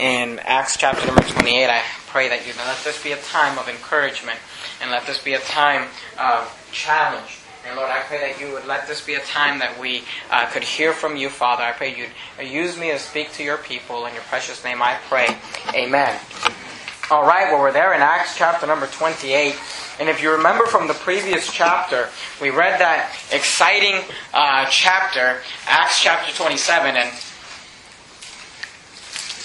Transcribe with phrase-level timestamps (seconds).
[0.00, 1.68] in Acts chapter number 28.
[1.68, 4.38] I pray that you let this be a time of encouragement
[4.80, 5.88] and let this be a time
[6.18, 7.38] of challenge.
[7.68, 10.46] And Lord, I pray that you would let this be a time that we uh,
[10.46, 11.62] could hear from you, Father.
[11.62, 14.06] I pray you'd use me to speak to your people.
[14.06, 15.36] In your precious name I pray.
[15.74, 16.18] Amen.
[17.10, 19.54] All right, well, we're there in Acts chapter number 28.
[19.98, 22.08] And if you remember from the previous chapter,
[22.40, 24.00] we read that exciting
[24.32, 26.96] uh, chapter, Acts chapter 27.
[26.96, 27.10] And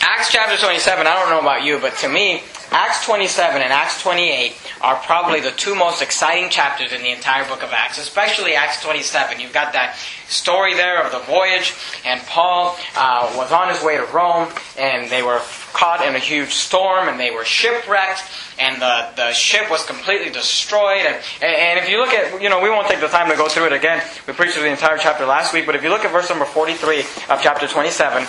[0.08, 4.04] Acts chapter 27, I don't know about you, but to me, Acts 27 and Acts
[4.04, 8.54] 28 are probably the two most exciting chapters in the entire book of Acts, especially
[8.54, 9.40] Acts 27.
[9.40, 9.98] You've got that
[10.28, 11.74] story there of the voyage,
[12.06, 14.48] and Paul uh, was on his way to Rome,
[14.78, 15.42] and they were
[15.74, 18.22] caught in a huge storm, and they were shipwrecked,
[18.60, 21.02] and the, the ship was completely destroyed.
[21.02, 23.48] And, and if you look at, you know, we won't take the time to go
[23.48, 24.04] through it again.
[24.28, 26.46] We preached through the entire chapter last week, but if you look at verse number
[26.46, 28.28] 43 of chapter 27,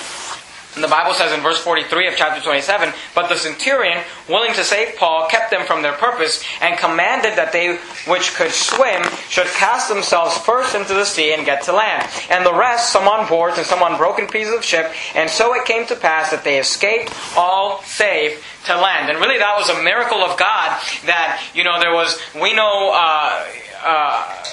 [0.77, 4.63] and the Bible says in verse 43 of chapter 27, But the centurion, willing to
[4.63, 9.47] save Paul, kept them from their purpose, and commanded that they which could swim should
[9.47, 12.07] cast themselves first into the sea and get to land.
[12.29, 14.93] And the rest, some on boards and some on broken pieces of ship.
[15.15, 19.09] And so it came to pass that they escaped all safe to land.
[19.09, 22.93] And really that was a miracle of God that, you know, there was, we know,
[22.95, 23.47] uh,
[23.83, 24.45] uh,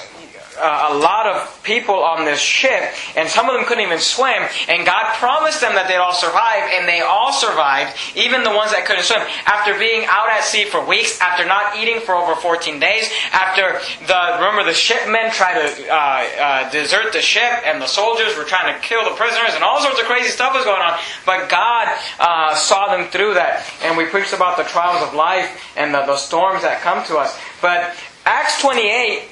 [0.57, 2.83] uh, a lot of people on this ship,
[3.15, 4.43] and some of them couldn't even swim.
[4.67, 8.71] And God promised them that they'd all survive, and they all survived, even the ones
[8.71, 9.21] that couldn't swim.
[9.45, 13.79] After being out at sea for weeks, after not eating for over 14 days, after
[14.05, 18.43] the remember the shipmen tried to uh, uh, desert the ship, and the soldiers were
[18.43, 20.99] trying to kill the prisoners, and all sorts of crazy stuff was going on.
[21.25, 21.87] But God
[22.19, 26.05] uh, saw them through that, and we preached about the trials of life and the,
[26.05, 27.37] the storms that come to us.
[27.61, 27.95] But
[28.25, 29.29] Acts 28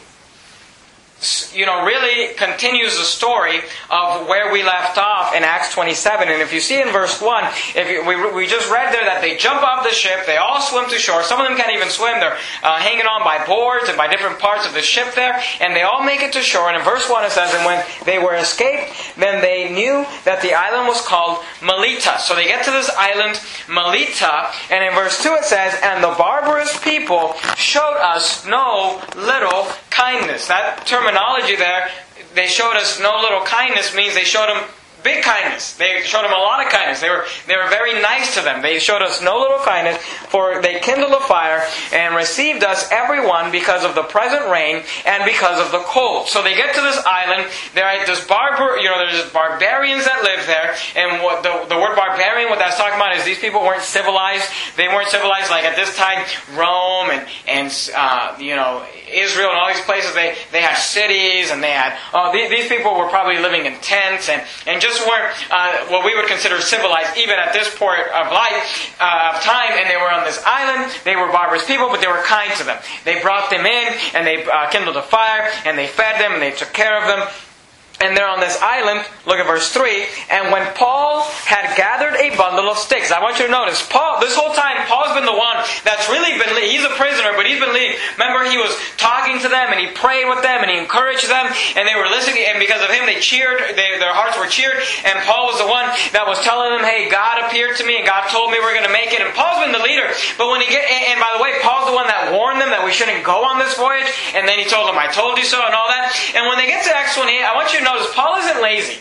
[1.53, 3.59] you know, really continues the story
[3.91, 6.28] of where we left off in Acts 27.
[6.28, 7.44] And if you see in verse 1,
[7.75, 10.59] if you, we, we just read there that they jump off the ship, they all
[10.61, 11.22] swim to shore.
[11.22, 12.19] Some of them can't even swim.
[12.19, 15.39] They're uh, hanging on by boards and by different parts of the ship there.
[15.59, 16.69] And they all make it to shore.
[16.69, 20.41] And in verse 1 it says, And when they were escaped, then they knew that
[20.41, 22.17] the island was called Melita.
[22.17, 24.50] So they get to this island, Melita.
[24.72, 30.47] And in verse 2 it says, And the barbarous people showed us no little kindness.
[30.47, 31.10] That terminology
[31.57, 31.89] there,
[32.33, 34.63] they showed us no little kindness means they showed them
[35.03, 35.73] big kindness.
[35.73, 37.01] They showed them a lot of kindness.
[37.01, 38.62] They were, they were very nice to them.
[38.62, 39.97] They showed us no little kindness,
[40.29, 45.25] for they kindled a fire and received us everyone because of the present rain and
[45.25, 46.28] because of the cold.
[46.28, 47.50] So they get to this island.
[47.73, 50.75] There are this barbar, you know, there's barbarians that live there.
[50.95, 54.50] And what the, the word barbarian, what that's talking about is these people weren't civilized.
[54.78, 56.25] They weren't civilized like at this time,
[56.56, 60.13] Rome and, and uh, you know, Israel and all these places.
[60.13, 63.73] They, they had cities and they had, oh, these, these people were probably living in
[63.81, 67.74] tents and, and just just weren't uh, what we would consider civilized, even at this
[67.75, 70.91] point of life, uh, of time, and they were on this island.
[71.03, 72.79] They were barbarous people, but they were kind to them.
[73.06, 76.41] They brought them in, and they uh, kindled a fire, and they fed them, and
[76.41, 77.28] they took care of them
[78.01, 79.06] and they're on this island.
[79.25, 80.06] Look at verse 3.
[80.29, 84.19] And when Paul had gathered a bundle of sticks, I want you to notice, Paul,
[84.19, 87.61] this whole time, Paul's been the one that's really been, he's a prisoner, but he's
[87.61, 87.97] been leading.
[88.17, 91.45] Remember, he was talking to them, and he prayed with them, and he encouraged them,
[91.78, 94.81] and they were listening, and because of him, they cheered, they, their hearts were cheered,
[95.06, 95.85] and Paul was the one
[96.17, 98.90] that was telling them, hey, God appeared to me, and God told me we're going
[98.90, 100.09] to make it, and Paul's been the leader.
[100.41, 102.73] But when he get, and, and by the way, Paul's the one that warned them
[102.73, 105.45] that we shouldn't go on this voyage, and then he told them, I told you
[105.45, 106.09] so, and all that.
[106.34, 109.00] And when they get to Acts 28, I want you to know Paul isn't lazy.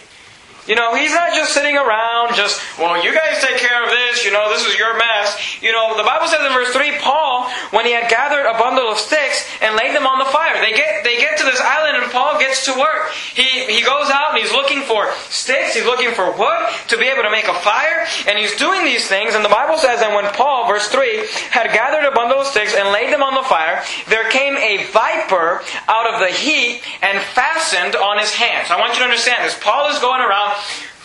[0.70, 4.24] You know, he's not just sitting around, just, well, you guys take care of this,
[4.24, 5.58] you know, this is your mess.
[5.60, 8.86] You know, the Bible says in verse 3, Paul, when he had gathered a bundle
[8.86, 11.98] of sticks and laid them on the fire, they get, they get to this island
[11.98, 13.10] and Paul gets to work.
[13.34, 17.10] He, he goes out and he's looking for sticks, he's looking for wood to be
[17.10, 20.14] able to make a fire, and he's doing these things, and the Bible says, and
[20.14, 23.42] when Paul, verse 3, had gathered a bundle of sticks and laid them on the
[23.42, 28.70] fire, there came a viper out of the heat and fastened on his hands.
[28.70, 29.58] I want you to understand this.
[29.58, 30.59] Paul is going around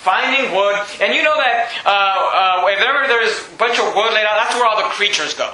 [0.05, 0.77] finding wood.
[1.01, 4.37] And you know that uh, uh, if ever there's a bunch of wood laid out,
[4.37, 5.49] that's where all the creatures go.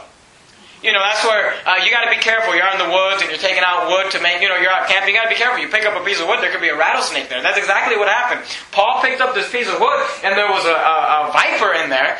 [0.81, 2.57] You know, that's where uh, you got to be careful.
[2.57, 4.89] You're in the woods and you're taking out wood to make, you know, you're out
[4.89, 5.13] camping.
[5.13, 5.61] You got to be careful.
[5.61, 7.41] You pick up a piece of wood, there could be a rattlesnake there.
[7.45, 8.41] That's exactly what happened.
[8.73, 11.93] Paul picked up this piece of wood and there was a, a, a viper in
[11.93, 12.17] there.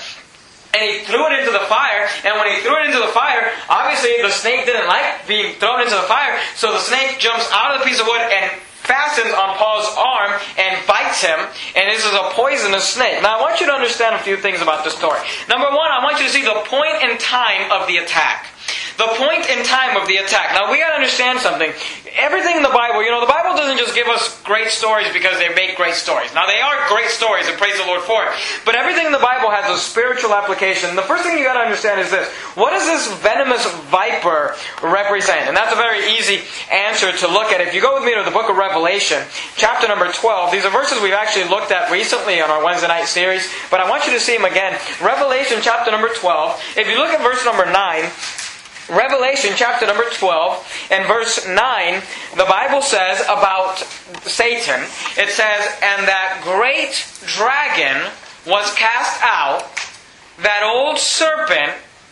[0.74, 3.52] And he threw it into the fire, and when he threw it into the fire,
[3.68, 7.76] obviously the snake didn't like being thrown into the fire, so the snake jumps out
[7.76, 11.40] of the piece of wood and fastens on Paul's arm and bites him,
[11.76, 13.22] and this is a poisonous snake.
[13.22, 15.20] Now, I want you to understand a few things about this story.
[15.48, 18.48] Number one, I want you to see the point in time of the attack.
[18.98, 20.54] the point in time of the attack.
[20.54, 21.72] Now we gotta understand something.
[22.18, 25.40] Everything in the Bible, you know, the Bible doesn't just give us great stories because
[25.40, 26.34] they make great stories.
[26.36, 28.36] Now they are great stories and praise the Lord for it.
[28.66, 30.96] But everything in the Bible has a spiritual application.
[30.96, 32.28] The first thing you gotta understand is this.
[32.60, 35.48] What does this venomous viper represent?
[35.48, 37.62] And that's a very easy answer to look at.
[37.62, 39.24] If you go with me to the book of Revelation,
[39.56, 43.08] chapter number 12, these are verses we've actually looked at recently on our Wednesday night
[43.08, 44.78] series, but I want you to see them again.
[45.02, 46.76] Revelation chapter number 12.
[46.76, 48.12] If you look at verse number 9,
[48.92, 51.56] Revelation chapter number 12 and verse 9,
[52.36, 53.78] the Bible says about
[54.28, 54.82] Satan,
[55.16, 58.12] it says, And that great dragon
[58.46, 59.64] was cast out,
[60.44, 61.72] that old serpent.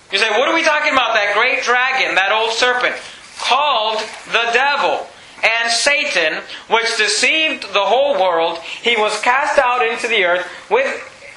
[0.09, 1.15] You say, what are we talking about?
[1.15, 2.95] That great dragon, that old serpent,
[3.39, 3.99] called
[4.31, 5.05] the devil
[5.43, 8.57] and Satan, which deceived the whole world.
[8.59, 10.87] He was cast out into the earth with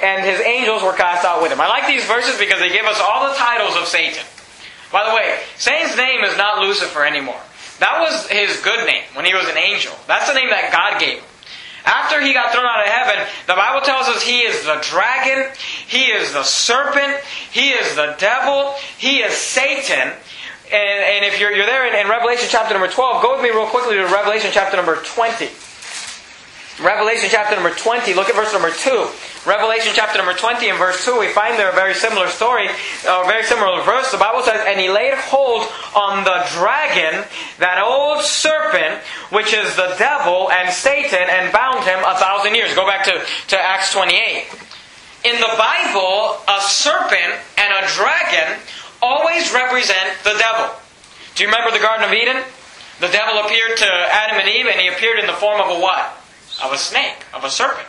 [0.03, 1.61] and his angels were cast out with him.
[1.61, 4.25] I like these verses because they give us all the titles of Satan.
[4.93, 7.41] By the way, Satan's name is not Lucifer anymore.
[7.81, 9.93] That was his good name when he was an angel.
[10.06, 11.25] That's the name that God gave him.
[11.85, 15.50] After he got thrown out of heaven, the Bible tells us he is the dragon,
[15.89, 20.15] he is the serpent, he is the devil, he is Satan.
[20.71, 23.50] And, and if you're, you're there in, in Revelation chapter number 12, go with me
[23.50, 25.49] real quickly to Revelation chapter number 20.
[26.81, 29.09] Revelation chapter number 20, look at verse number 2.
[29.44, 33.25] Revelation chapter number 20 and verse 2, we find there a very similar story, a
[33.27, 34.11] very similar verse.
[34.12, 35.67] The Bible says, And he laid hold
[35.97, 37.25] on the dragon,
[37.59, 42.75] that old serpent, which is the devil and Satan, and bound him a thousand years.
[42.75, 43.19] Go back to,
[43.49, 44.47] to Acts 28.
[45.25, 48.62] In the Bible, a serpent and a dragon
[49.03, 50.71] always represent the devil.
[51.35, 52.43] Do you remember the Garden of Eden?
[53.00, 55.81] The devil appeared to Adam and Eve, and he appeared in the form of a
[55.81, 56.23] what?
[56.62, 57.88] of a snake, of a serpent.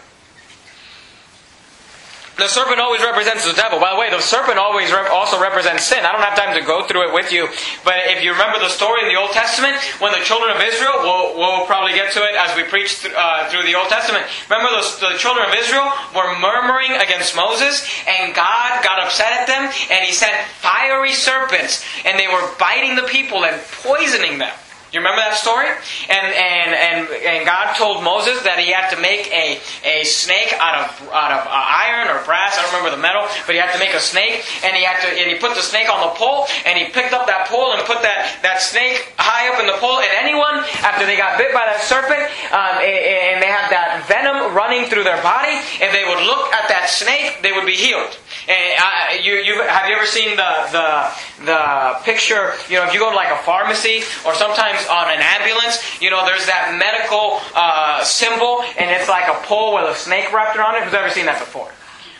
[2.35, 3.79] The serpent always represents the devil.
[3.79, 6.01] By the way, the serpent always also represents sin.
[6.01, 7.45] I don't have time to go through it with you,
[7.85, 10.97] but if you remember the story in the Old Testament, when the children of Israel,
[11.05, 14.25] we'll, we'll probably get to it as we preach th- uh, through the Old Testament.
[14.49, 19.45] Remember the, the children of Israel were murmuring against Moses, and God got upset at
[19.45, 24.53] them, and He sent fiery serpents, and they were biting the people and poisoning them.
[24.93, 25.65] You remember that story?
[26.05, 30.53] And, and, and, and God told Moses that he had to make a, a snake
[30.61, 32.53] out of, out of uh, iron or brass.
[32.53, 34.45] I don't remember the metal, but he had to make a snake.
[34.61, 37.09] And he had to, and he put the snake on the pole, and he picked
[37.09, 39.97] up that pole and put that, that snake high up in the pole.
[39.97, 44.53] And anyone, after they got bit by that serpent, um, and they had that venom
[44.53, 48.13] running through their body, if they would look at that snake, they would be healed.
[48.47, 52.53] And uh, you, you, have you ever seen the, the, the picture?
[52.69, 56.09] You know, if you go to like a pharmacy or sometimes on an ambulance, you
[56.09, 60.57] know, there's that medical uh, symbol and it's like a pole with a snake wrapped
[60.57, 60.83] around it.
[60.83, 61.71] Who's ever seen that before?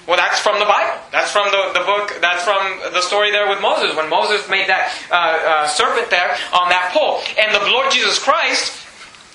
[0.08, 1.00] Well, that's from the Bible.
[1.12, 2.20] That's from the, the book.
[2.20, 6.36] That's from the story there with Moses when Moses made that uh, uh, serpent there
[6.52, 7.24] on that pole.
[7.40, 8.83] And the Lord Jesus Christ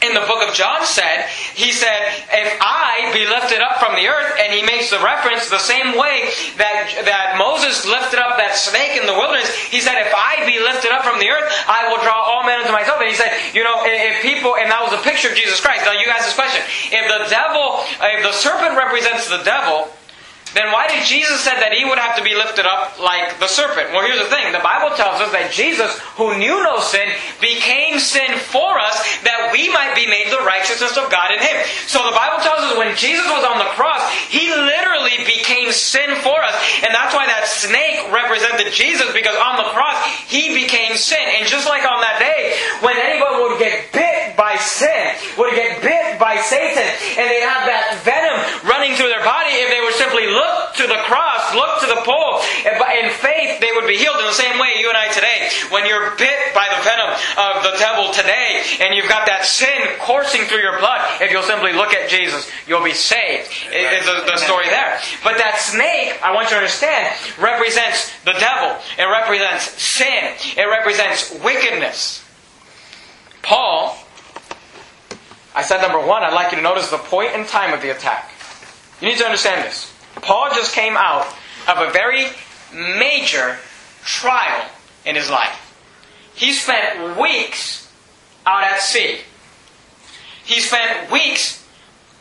[0.03, 4.07] in the book of John said, he said, if I be lifted up from the
[4.07, 8.55] earth, and he makes the reference the same way that, that Moses lifted up that
[8.55, 11.91] snake in the wilderness, he said, if I be lifted up from the earth, I
[11.91, 13.03] will draw all men unto myself.
[13.03, 15.83] And he said, you know, if people, and that was a picture of Jesus Christ.
[15.83, 16.63] Now you ask this question.
[16.95, 19.91] If the devil, if the serpent represents the devil,
[20.55, 23.49] then why did Jesus said that he would have to be lifted up like the
[23.49, 23.93] serpent?
[23.93, 24.53] Well, here's the thing.
[24.53, 27.09] The Bible tells us that Jesus, who knew no sin,
[27.41, 31.57] became sin for us that we might be made the righteousness of God in him.
[31.87, 36.17] So the Bible tells us when Jesus was on the cross, he literally became sin
[36.25, 36.57] for us.
[36.81, 41.23] And that's why that snake represented Jesus because on the cross, he became sin.
[41.39, 45.83] And just like on that day, when anyone would get bit by sin, would get
[45.83, 46.87] bit by Satan,
[47.19, 50.87] and they'd have that venom running through their body if they were simply look to
[50.87, 54.21] the cross, look to the pole, and in faith they would be healed.
[54.21, 57.09] In the same way, you and I today, when you're bit by the venom
[57.41, 61.43] of the devil today, and you've got that sin coursing through your blood, if you'll
[61.49, 63.49] simply look at Jesus, you'll be saved.
[63.73, 65.01] Is the, the story there.
[65.25, 68.77] But that snake, I want you to understand, represents the devil.
[68.99, 70.37] It represents sin.
[70.57, 72.25] It represents wickedness.
[73.41, 73.97] Paul,
[75.55, 77.91] I said number one, I'd like you to notice the point and time of the
[77.91, 78.31] attack.
[79.01, 79.91] You need to understand this.
[80.17, 81.27] Paul just came out
[81.67, 82.27] of a very
[82.75, 83.57] major
[84.09, 84.65] trial
[85.05, 85.53] in his life.
[86.35, 87.93] He spent weeks
[88.47, 89.21] out at sea.
[90.45, 91.63] He spent weeks,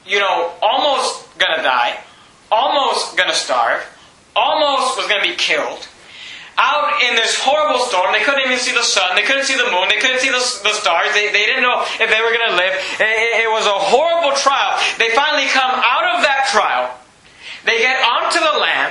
[0.06, 1.98] you know, almost gonna die,
[2.52, 3.88] almost gonna starve,
[4.36, 5.88] almost was gonna be killed.
[6.58, 9.72] Out in this horrible storm, they couldn't even see the sun, they couldn't see the
[9.72, 12.56] moon, they couldn't see the, the stars, they, they didn't know if they were to
[12.58, 12.74] live.
[13.00, 14.76] It, it was a horrible trial.
[14.98, 16.98] They finally come out of that trial
[17.68, 18.87] they get onto the land.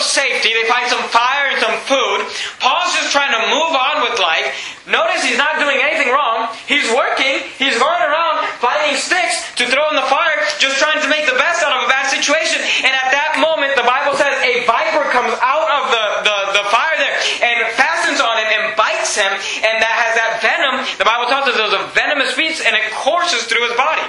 [0.00, 0.52] Safety.
[0.52, 2.18] They find some fire and some food.
[2.60, 4.76] Paul's just trying to move on with life.
[4.86, 6.48] Notice he's not doing anything wrong.
[6.70, 7.42] He's working.
[7.58, 11.36] He's going around finding sticks to throw in the fire, just trying to make the
[11.36, 12.62] best out of a bad situation.
[12.86, 16.64] And at that moment, the Bible says a viper comes out of the, the, the
[16.70, 19.28] fire there and fastens on him and bites him.
[19.28, 20.86] And that has that venom.
[20.96, 24.06] The Bible tells us it was a venomous beast and it courses through his body.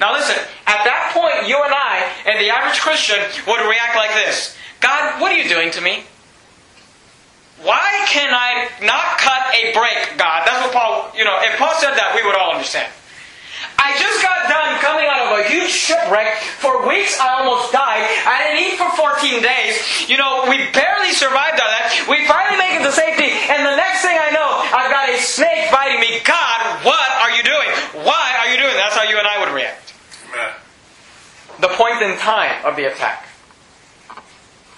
[0.00, 4.16] Now listen, at that point, you and I, and the average Christian, would react like
[4.16, 6.04] this God, what are you doing to me?
[7.62, 10.48] Why can I not cut a break, God?
[10.48, 12.88] That's what Paul, you know, if Paul said that, we would all understand.
[13.76, 16.40] I just got done coming out of a huge shipwreck.
[16.60, 18.08] For weeks I almost died.
[18.24, 19.76] I didn't eat for 14 days.
[20.08, 21.92] You know, we barely survived on that.
[22.08, 25.20] We finally make it to safety, and the next thing I know, I've got a
[25.20, 26.24] snake biting me.
[26.24, 28.08] God, what are you doing?
[28.08, 28.76] Why are you doing?
[28.80, 29.92] That's how you and I would react
[31.60, 33.29] the point in time of the attack.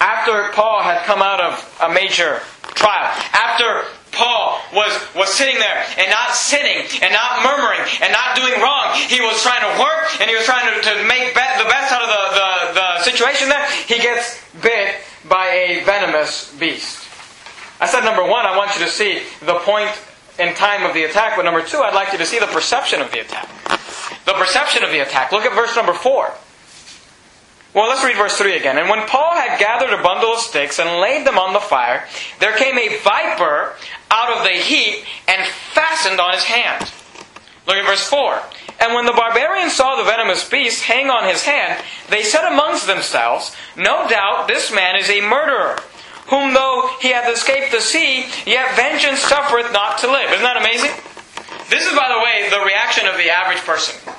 [0.03, 2.43] After Paul had come out of a major
[2.75, 8.35] trial, after Paul was, was sitting there and not sinning and not murmuring and not
[8.35, 8.91] doing wrong.
[9.07, 11.95] He was trying to work and he was trying to, to make be- the best
[11.95, 13.65] out of the, the, the situation there.
[13.87, 17.07] He gets bit by a venomous beast.
[17.79, 19.91] I said number one, I want you to see the point
[20.37, 22.99] in time of the attack, but number two, I'd like you to see the perception
[22.99, 23.47] of the attack.
[24.25, 25.31] The perception of the attack.
[25.31, 26.33] Look at verse number four.
[27.73, 28.77] Well, let's read verse 3 again.
[28.77, 32.07] And when Paul had gathered a bundle of sticks and laid them on the fire,
[32.39, 33.73] there came a viper
[34.11, 36.91] out of the heat and fastened on his hand.
[37.65, 38.41] Look at verse 4.
[38.79, 42.85] And when the barbarians saw the venomous beast hang on his hand, they said amongst
[42.85, 45.79] themselves, No doubt this man is a murderer,
[46.27, 50.29] whom though he hath escaped the sea, yet vengeance suffereth not to live.
[50.31, 50.91] Isn't that amazing?
[51.69, 54.13] This is, by the way, the reaction of the average person.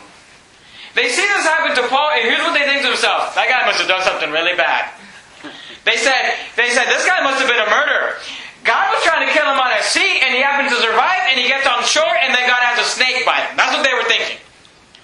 [0.95, 3.67] They see this happen to Paul, and here's what they think to themselves: that guy
[3.67, 4.95] must have done something really bad.
[5.85, 8.17] They said, they said, this guy must have been a murderer.
[8.65, 11.37] God was trying to kill him on a sea, and he happened to survive, and
[11.37, 13.57] he gets on shore, and then God has a snake bite him.
[13.59, 14.41] That's what they were thinking.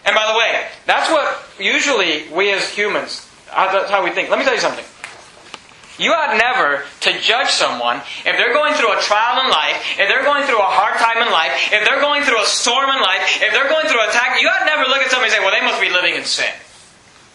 [0.06, 4.30] And by the way, that's what usually we as humans, that's how we think.
[4.30, 4.84] Let me tell you something.
[6.00, 10.08] You ought never to judge someone if they're going through a trial in life, if
[10.08, 13.04] they're going through a hard time in life, if they're going through a storm in
[13.04, 14.40] life, if they're going through attack.
[14.40, 16.48] You ought never look at somebody and say, well, they must be living in sin.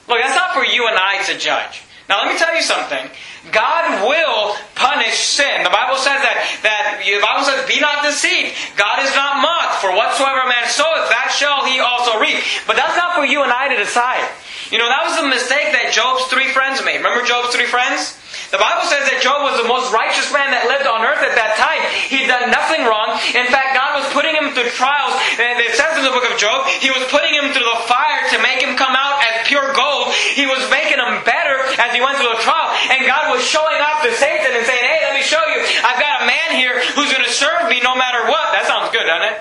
[0.10, 1.86] Look, that's not for you and I to judge.
[2.10, 3.06] Now, let me tell you something.
[3.54, 5.62] God will punish sin.
[5.62, 8.54] The Bible says that, that the Bible says, be not deceived.
[8.78, 9.82] God is not mocked.
[9.82, 12.42] For whatsoever a man soweth, that shall he also reap.
[12.66, 14.26] But that's not for you and I to decide.
[14.74, 16.98] You know, that was the mistake that Job's three friends made.
[16.98, 18.18] Remember Job's three friends?
[18.54, 21.34] The Bible says that Job was the most righteous man that lived on earth at
[21.34, 21.82] that time.
[22.12, 23.18] He'd done nothing wrong.
[23.34, 25.18] In fact, God was putting him through trials.
[25.42, 28.22] And it says in the book of Job, He was putting him through the fire
[28.34, 30.14] to make him come out as pure gold.
[30.38, 32.70] He was making him better as he went through the trial.
[32.94, 35.60] And God was showing off to Satan and saying, Hey, let me show you.
[35.82, 38.54] I've got a man here who's going to serve me no matter what.
[38.54, 39.38] That sounds good, doesn't it?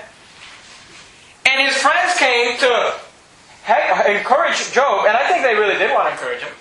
[1.45, 2.71] And his friends came to
[4.09, 6.53] encourage Job, and I think they really did want to encourage him.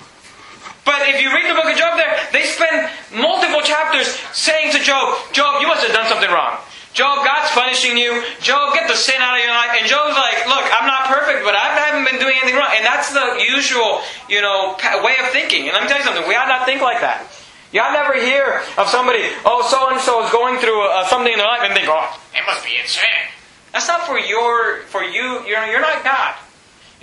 [0.84, 4.80] But if you read the book of Job there, they spend multiple chapters saying to
[4.80, 6.60] Job, Job, you must have done something wrong.
[6.92, 8.22] Job, God's punishing you.
[8.40, 9.74] Job, get the sin out of your life.
[9.80, 12.70] And Job's like, look, I'm not perfect, but I haven't been doing anything wrong.
[12.70, 15.66] And that's the usual, you know, way of thinking.
[15.66, 16.28] And let me tell you something.
[16.28, 17.26] We ought not think like that.
[17.74, 21.38] Ought never hear of somebody, oh, so and so is going through uh, something in
[21.38, 23.26] their life, and think, oh, it must be insane.
[23.72, 25.42] That's not for your, for you.
[25.42, 26.36] You're, you're not God.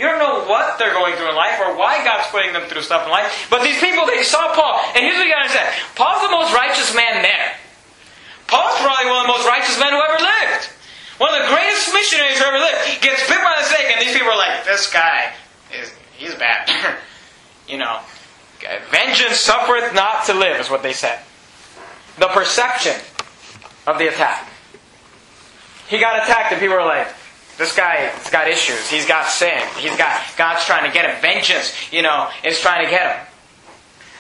[0.02, 2.82] You don't know what they're going through in life or why God's putting them through
[2.82, 3.46] stuff in life.
[3.52, 4.82] But these people, they saw Paul.
[4.98, 5.70] And here's what you gotta understand.
[5.94, 7.54] Paul's the most righteous man there.
[8.50, 10.74] Paul's probably one of the most righteous men who ever lived.
[11.22, 12.82] One of the greatest missionaries who ever lived.
[13.06, 15.38] Gets bit by the snake and these people are like, this guy
[15.70, 16.66] is, he's bad.
[17.70, 18.02] you know,
[18.90, 21.22] vengeance suffereth not to live is what they said.
[22.18, 22.98] The perception
[23.86, 24.50] of the attack.
[25.88, 27.06] He got attacked and people were like,
[27.62, 28.90] this guy's got issues.
[28.90, 29.62] He's got sin.
[29.78, 31.22] He's got God's trying to get him.
[31.22, 33.28] Vengeance, you know, is trying to get him.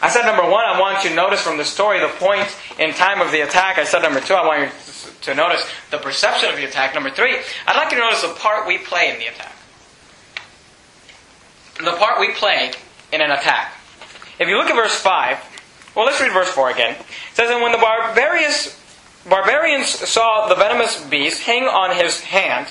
[0.02, 2.48] I said number one, I want you to notice from the story the point
[2.80, 3.78] in time of the attack.
[3.78, 6.94] I said number two, I want you to notice the perception of the attack.
[6.94, 9.56] Number three, I'd like you to notice the part we play in the attack.
[11.78, 12.72] The part we play
[13.12, 13.74] in an attack.
[14.40, 16.94] If you look at verse 5, well, let's read verse 4 again.
[16.94, 17.06] It
[17.36, 18.78] says, And when the barbarians,
[19.28, 22.68] barbarians saw the venomous beast hang on his hand,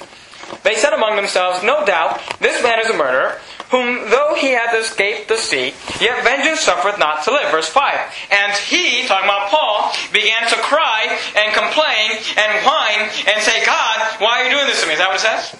[0.62, 3.38] they said among themselves, No doubt, this man is a murderer,
[3.70, 7.50] whom though he hath escaped the sea, yet vengeance suffereth not to live.
[7.50, 7.98] Verse 5.
[8.30, 13.98] And he, talking about Paul, began to cry and complain and whine and say, God,
[14.18, 14.94] why are you doing this to me?
[14.94, 15.56] Is that what it says?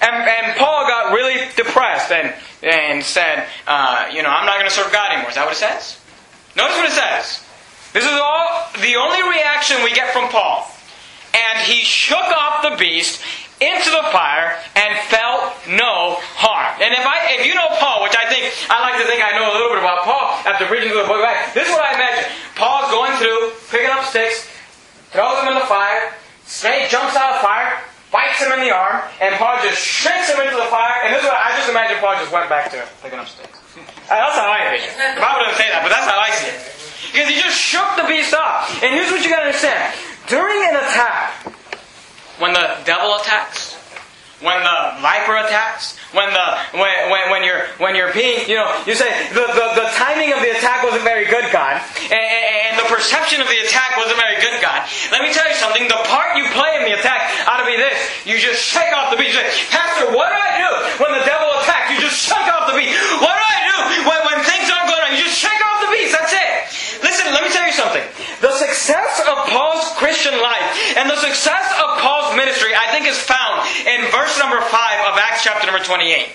[0.00, 4.68] And, and Paul got really depressed and, and said, uh, you know, I'm not going
[4.68, 5.30] to serve God anymore.
[5.30, 5.98] Is that what it says?
[6.54, 7.42] Notice what it says.
[7.92, 10.70] This is all the only reaction we get from Paul.
[11.34, 13.22] And he shook off the beast
[13.60, 16.76] into the fire and felt no harm.
[16.76, 19.32] And if I, if you know Paul, which I think I like to think I
[19.32, 21.72] know a little bit about Paul after reading through the book of Acts, this is
[21.72, 24.44] what I imagine: Paul's going through, picking up sticks,
[25.08, 26.12] throws them in the fire.
[26.44, 27.80] Snake jumps out of the fire,
[28.12, 31.00] bites him in the arm, and Paul just shrinks him into the fire.
[31.08, 33.56] And this is what I just imagine Paul just went back to picking up sticks.
[34.06, 34.78] Uh, that's how I.
[34.78, 36.62] The Bible doesn't say that, but that's how I see it.
[37.10, 38.70] Because he just shook the beast off.
[38.78, 39.98] And here's what you gotta understand.
[40.30, 41.55] During an attack,
[42.38, 43.74] when the devil attacks,
[44.44, 48.68] when the viper attacks, when the when, when, when you're when you're being you know
[48.84, 51.80] you say the, the, the timing of the attack wasn't very good, God,
[52.12, 54.84] and, and the perception of the attack wasn't very good, God.
[55.08, 55.88] Let me tell you something.
[55.88, 57.96] The part you play in the attack ought to be this:
[58.28, 59.32] you just shake off the beat.
[59.32, 61.96] You say, Pastor, what do I do when the devil attacks?
[61.96, 62.92] You just shake off the beat.
[63.24, 65.16] What do I do when, when things aren't going on?
[65.16, 66.12] You just shake off the beast.
[66.12, 66.52] That's it.
[67.00, 68.04] Listen, let me tell you something.
[68.40, 73.18] The success of Paul's Christian life and the success of Paul's ministry, I think, is
[73.18, 76.28] found in verse number 5 of Acts chapter number 28.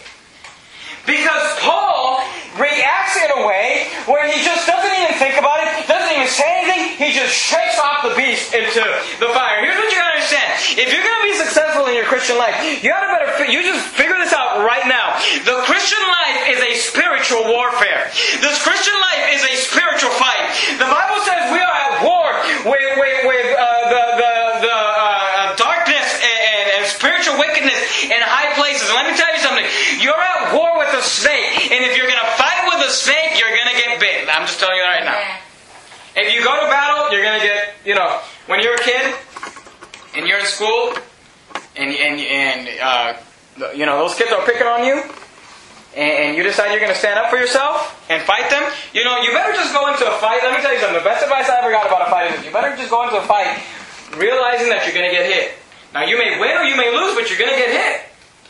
[1.06, 2.22] Because Paul
[2.60, 6.46] reacts in a way where he just doesn't even think about it, doesn't even say
[6.62, 8.84] anything, he just shakes off the beast into
[9.18, 9.66] the fire.
[9.66, 10.50] Here's what you gotta understand.
[10.78, 12.54] If you're gonna be successful in your Christian life,
[12.84, 15.18] you gotta better, you just figure this out right now.
[15.48, 18.12] The Christian life is a spiritual warfare.
[18.44, 20.54] This Christian life is a spiritual fight.
[20.78, 22.30] The Bible says we are at war
[22.68, 24.34] with, with, with uh, the, the,
[24.70, 28.81] the uh, darkness and, and spiritual wickedness in high places.
[28.92, 29.64] And let me tell you something.
[30.04, 31.72] You're at war with a snake.
[31.72, 34.28] And if you're going to fight with a snake, you're going to get bit.
[34.28, 35.16] I'm just telling you right now.
[36.20, 38.20] If you go to battle, you're going to get, you know,
[38.52, 39.16] when you're a kid
[40.18, 40.92] and you're in school
[41.80, 45.00] and, and, and uh, you know, those kids are picking on you
[45.96, 49.22] and you decide you're going to stand up for yourself and fight them, you know,
[49.22, 50.44] you better just go into a fight.
[50.44, 51.00] Let me tell you something.
[51.00, 53.16] The best advice I ever got about a fight is you better just go into
[53.16, 53.64] a fight
[54.20, 55.56] realizing that you're going to get hit.
[55.94, 57.61] Now you may win or you may lose, but you're going to get hit.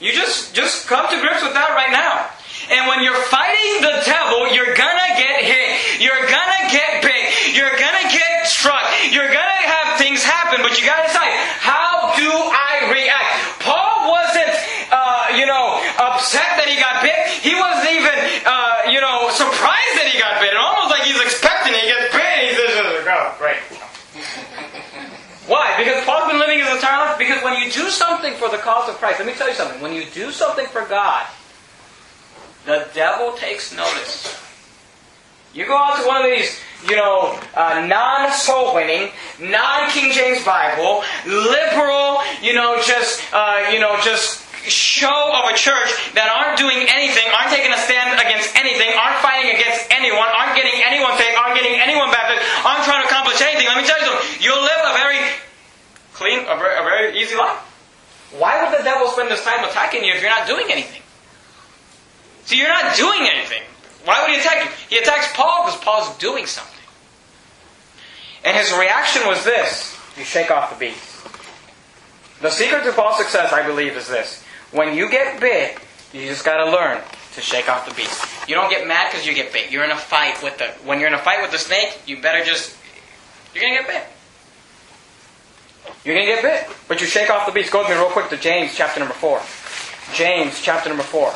[0.01, 2.25] You just just come to grips with that right now.
[2.73, 6.01] And when you're fighting the devil, you're gonna get hit.
[6.01, 7.53] You're gonna get bit.
[7.53, 8.81] You're gonna get struck.
[9.13, 11.29] You're gonna have things happen, but you gotta decide,
[11.61, 13.61] how do I react?
[13.61, 14.49] Paul wasn't,
[14.89, 17.21] uh, you know, upset that he got bit.
[17.45, 18.17] He wasn't even,
[18.49, 20.49] uh, you know, surprised that he got bit.
[20.49, 21.85] And almost like he's expecting it.
[21.85, 23.61] He gets bit and he says, oh, great.
[25.61, 25.77] Why?
[25.77, 27.19] Because Paul's been living his entire life.
[27.19, 29.79] Because when you do something for the cause of Christ, let me tell you something.
[29.79, 31.27] When you do something for God,
[32.65, 34.41] the devil takes notice.
[35.53, 36.57] You go out to one of these,
[36.89, 44.01] you know, uh, non-soul winning, non-King James Bible, liberal, you know, just, uh, you know,
[44.01, 48.97] just show of a church that aren't doing anything, aren't taking a stand against anything,
[48.97, 53.07] aren't fighting against anyone, aren't getting anyone saved, aren't getting anyone baptized, aren't trying to
[53.09, 53.69] accomplish anything.
[53.69, 54.25] Let me tell you something.
[54.41, 55.21] You'll live a very
[56.21, 57.57] clean, a very, a very easy life.
[58.37, 61.01] Why would the devil spend his time attacking you if you're not doing anything?
[62.45, 63.63] See, you're not doing anything.
[64.05, 64.71] Why would he attack you?
[64.89, 66.71] He attacks Paul because Paul's doing something.
[68.45, 71.07] And his reaction was this you shake off the beast.
[72.41, 74.43] The secret to Paul's success, I believe, is this.
[74.71, 75.77] When you get bit,
[76.13, 77.01] you just got to learn
[77.33, 78.49] to shake off the beast.
[78.49, 79.71] You don't get mad because you get bit.
[79.71, 80.65] You're in a fight with the.
[80.85, 82.75] When you're in a fight with the snake, you better just.
[83.53, 84.03] You're gonna get bit.
[86.03, 87.71] You're gonna get bit, but you shake off the beast.
[87.71, 89.41] Go with me real quick to James chapter number four.
[90.13, 91.33] James chapter number four.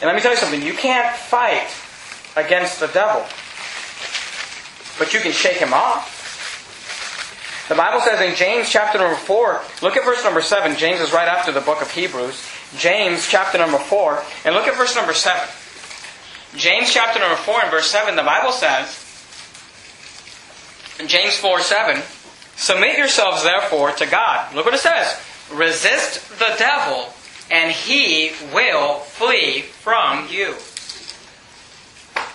[0.00, 0.62] And let me tell you something.
[0.62, 1.68] You can't fight
[2.36, 3.24] against the devil,
[4.98, 6.14] but you can shake him off.
[7.68, 10.76] The Bible says in James chapter number 4, look at verse number 7.
[10.76, 12.46] James is right after the book of Hebrews.
[12.76, 15.48] James chapter number 4, and look at verse number 7.
[16.56, 19.00] James chapter number 4 and verse 7, the Bible says,
[21.00, 22.02] in James 4 7,
[22.56, 24.54] Submit yourselves therefore to God.
[24.54, 25.20] Look what it says.
[25.52, 27.12] Resist the devil,
[27.50, 30.54] and he will flee from you.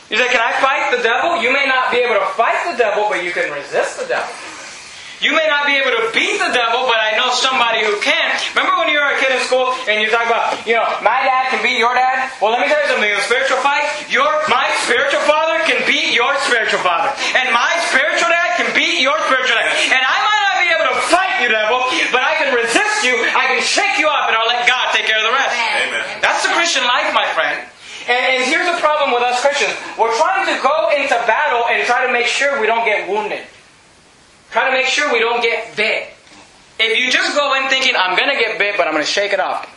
[0.10, 1.42] You say, Can I fight the devil?
[1.42, 4.30] You may not be able to fight the devil, but you can resist the devil.
[5.20, 8.40] You may not be able to beat the devil, but I know somebody who can.
[8.56, 11.20] Remember when you were a kid in school and you talk about, you know, my
[11.28, 12.32] dad can beat your dad?
[12.40, 13.12] Well, let me tell you something.
[13.12, 17.76] In a spiritual fight, your my spiritual father can beat your spiritual father, and my
[17.92, 19.68] spiritual dad can beat your spiritual dad.
[19.92, 21.84] And I might not be able to fight you, devil,
[22.16, 23.20] but I can resist you.
[24.00, 25.52] I you up, and I'll let God take care of the rest.
[25.52, 26.24] Amen.
[26.24, 27.68] That's the Christian life, my friend.
[28.08, 31.84] And, and here's the problem with us Christians: we're trying to go into battle and
[31.84, 33.44] try to make sure we don't get wounded.
[34.52, 36.16] Try to make sure we don't get bit.
[36.80, 39.12] If you just go in thinking, I'm going to get bit, but I'm going to
[39.12, 39.68] shake it off,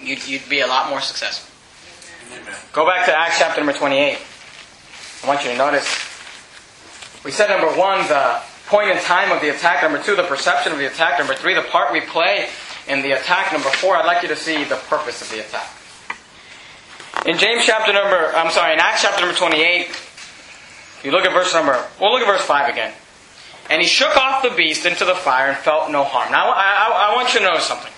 [0.00, 1.48] you'd, you'd be a lot more successful.
[2.36, 2.54] Amen.
[2.72, 4.18] Go back to Acts chapter number 28.
[5.24, 5.88] I want you to notice
[7.24, 9.82] We said number one, the point in time of the attack.
[9.82, 11.18] Number two, the perception of the attack.
[11.18, 12.48] Number three, the part we play
[12.88, 13.52] in the attack.
[13.52, 15.68] Number four, I'd like you to see the purpose of the attack.
[17.26, 19.88] In James chapter number, I'm sorry, in Acts chapter number 28,
[21.04, 22.92] you look at verse number, we'll look at verse 5 again.
[23.70, 26.32] And he shook off the beast into the fire and felt no harm.
[26.32, 27.92] Now, I, I, I want you to notice something.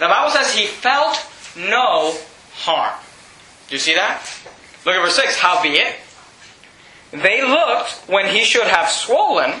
[0.00, 1.24] The Bible says he felt
[1.56, 2.16] no
[2.54, 2.98] harm.
[3.68, 4.26] Do you see that?
[4.84, 5.38] Look at verse 6.
[5.38, 5.94] Howbeit,
[7.12, 9.60] they looked when he should have swollen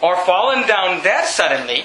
[0.00, 1.84] or fallen down dead suddenly,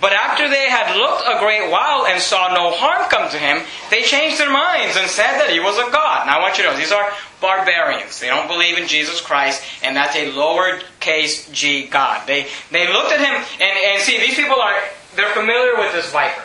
[0.00, 3.62] but after they had looked a great while and saw no harm come to him,
[3.90, 6.26] they changed their minds and said that he was a god.
[6.26, 8.18] Now I want you to know, these are barbarians.
[8.18, 12.26] They don't believe in Jesus Christ, and that's a lowercase g God.
[12.26, 14.80] They, they looked at him, and, and see, these people are,
[15.16, 16.44] they're familiar with this viper.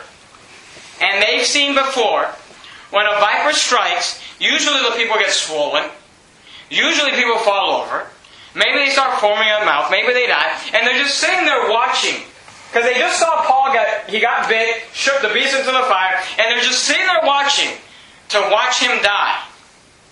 [1.00, 2.24] And they've seen before,
[2.90, 5.88] when a viper strikes, usually the people get swollen,
[6.70, 8.06] usually people fall over,
[8.54, 12.22] maybe they start forming a mouth, maybe they die, and they're just sitting there watching
[12.76, 16.20] because they just saw Paul get, he got bit, shook the beast into the fire,
[16.38, 17.70] and they're just sitting there watching
[18.28, 19.42] to watch him die.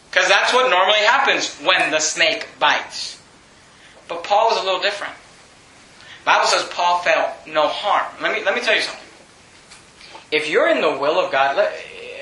[0.09, 3.21] Because that's what normally happens when the snake bites.
[4.09, 5.13] But Paul was a little different.
[6.21, 8.07] The Bible says Paul felt no harm.
[8.23, 9.05] Let me, let me tell you something.
[10.33, 11.71] If you're in the will of God, let,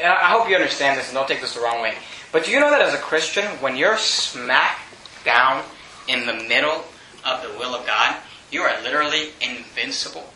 [0.05, 1.95] I hope you understand this and don't take this the wrong way.
[2.33, 4.81] But do you know that as a Christian, when you're smack
[5.25, 5.63] down
[6.09, 6.83] in the middle
[7.25, 8.17] of the will of God,
[8.51, 10.32] you are literally invincible.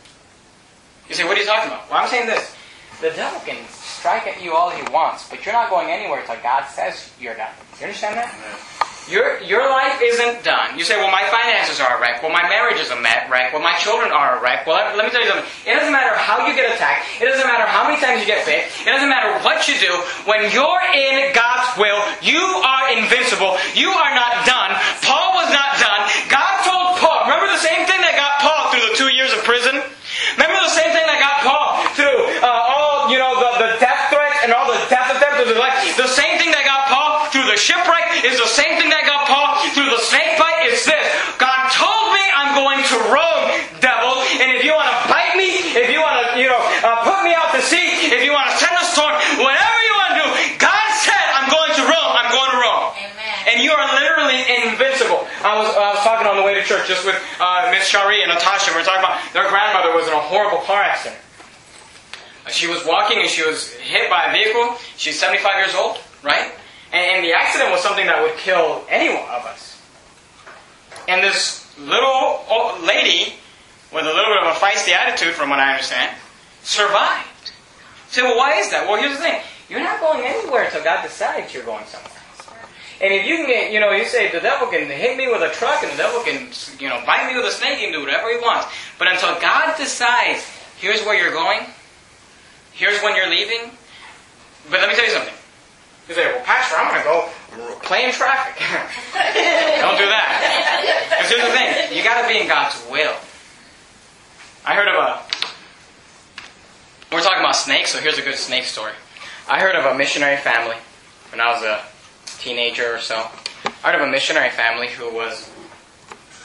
[1.09, 1.89] You say, what are you talking about?
[1.89, 2.55] Well, I'm saying this.
[2.99, 6.35] The devil can strike at you all he wants, but you're not going anywhere until
[6.41, 7.53] God says you're done.
[7.79, 8.33] You understand that?
[9.07, 10.75] Your, your life isn't done.
[10.75, 12.19] You say, well, my finances are a wreck.
[12.19, 13.55] Well, my marriage is a wreck.
[13.55, 14.67] Well, my children are a wreck.
[14.67, 15.47] Well, let me tell you something.
[15.63, 17.07] It doesn't matter how you get attacked.
[17.23, 18.67] It doesn't matter how many times you get bit.
[18.83, 19.93] It doesn't matter what you do.
[20.27, 23.55] When you're in God's will, you are invincible.
[23.79, 24.75] You are not done.
[25.07, 26.03] Paul was not done.
[26.27, 29.39] God told Paul, remember the same thing that got Paul through the two years of
[29.47, 29.79] prison?
[30.35, 34.11] Remember the same thing that got Paul through uh, all, you know, the, the death
[34.11, 35.79] threats and all the death attempts of his life?
[35.95, 39.29] The same thing that got Paul through the shipwreck is the same thing that got
[39.29, 40.73] Paul through the snake bite.
[40.73, 41.05] It's this.
[41.37, 43.45] God told me I'm going to Rome,
[43.77, 47.05] devil, and if you want to bite me, if you want to, you know, uh,
[47.05, 50.09] put me out to sea, if you want to send a storm, whatever you want
[50.11, 52.11] to do, God said I'm going to Rome.
[52.17, 52.85] I'm going to Rome.
[52.99, 53.33] Amen.
[53.53, 55.23] And you are literally invincible.
[55.45, 58.31] I was, I was talking on the way to just with uh, Miss Shari and
[58.31, 58.71] Natasha.
[58.71, 61.19] We were talking about their grandmother was in a horrible car accident.
[62.49, 64.77] She was walking and she was hit by a vehicle.
[64.95, 66.51] She's 75 years old, right?
[66.93, 69.81] And, and the accident was something that would kill any one of us.
[71.07, 73.33] And this little old lady
[73.93, 76.15] with a little bit of a feisty attitude, from what I understand,
[76.63, 77.51] survived.
[78.09, 78.87] So, well, why is that?
[78.87, 79.41] Well, here's the thing.
[79.69, 82.11] You're not going anywhere until God decides you're going somewhere.
[82.99, 85.41] And if you can get, you know, you say the devil can hit me with
[85.41, 88.01] a truck and the devil can, you know, bite me with a snake and do
[88.01, 88.67] whatever he wants.
[88.97, 90.43] But until God decides,
[90.77, 91.61] here's where you're going,
[92.73, 93.71] here's when you're leaving.
[94.71, 95.33] But let me tell you something.
[96.09, 98.55] You say, well, Pastor, I'm going to go play in traffic.
[99.13, 101.07] Don't do that.
[101.09, 101.97] Because here's the thing.
[101.97, 103.15] You got to be in God's will.
[104.65, 105.21] I heard of a,
[107.13, 108.93] we're talking about snakes, so here's a good snake story.
[109.47, 110.75] I heard of a missionary family
[111.31, 111.83] when I was a
[112.39, 113.27] teenager or so.
[113.83, 115.49] Out of a missionary family who was,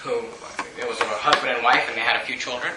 [0.03, 0.19] who,
[0.79, 2.73] it was a husband and wife and they had a few children.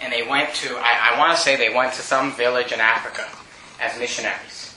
[0.00, 2.80] And they went to, I, I want to say they went to some village in
[2.80, 3.28] Africa
[3.80, 4.74] as missionaries.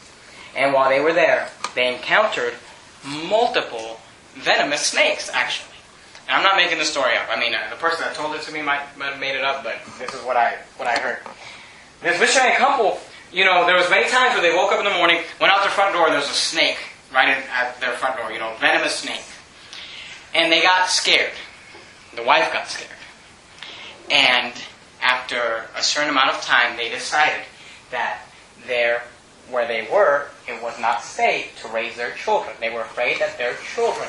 [0.56, 2.54] And while they were there, they encountered
[3.04, 4.00] multiple
[4.36, 5.74] venomous snakes, actually.
[6.28, 7.28] And I'm not making the story up.
[7.30, 9.44] I mean, uh, the person that told it to me might, might have made it
[9.44, 11.20] up, but this is what I, what I heard.
[12.02, 13.00] This missionary couple,
[13.32, 15.62] you know, there was many times where they woke up in the morning, went out
[15.62, 16.78] their front door, and there was a snake
[17.14, 19.24] right in, at their front door, you know, venomous snake.
[20.34, 21.34] And they got scared.
[22.16, 22.90] The wife got scared.
[24.12, 24.54] And
[25.02, 27.46] after a certain amount of time, they decided
[27.92, 28.22] that
[28.66, 29.04] there,
[29.50, 32.56] where they were, it was not safe to raise their children.
[32.60, 34.08] They were afraid that their children